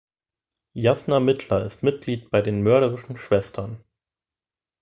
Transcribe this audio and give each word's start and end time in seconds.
Jasna 0.73 1.19
Mittler 1.19 1.63
ist 1.63 1.83
Mitglied 1.83 2.31
bei 2.31 2.41
den 2.41 2.63
Mörderischen 2.63 3.17
Schwestern. 3.17 3.83